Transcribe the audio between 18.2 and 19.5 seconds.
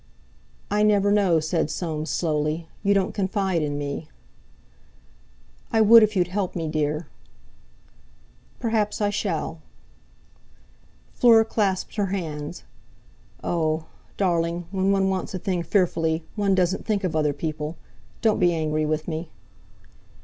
Don't be angry with me."